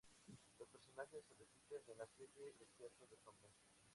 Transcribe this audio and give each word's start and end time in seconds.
Los 0.57 0.67
personajes 0.69 1.23
se 1.27 1.35
repiten 1.35 1.79
en 1.91 1.97
la 1.99 2.07
serie 2.17 2.55
"El 2.59 2.67
teatro 2.75 3.05
de 3.05 3.17
sombras". 3.23 3.53